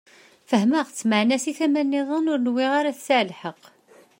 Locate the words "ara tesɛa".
2.79-3.23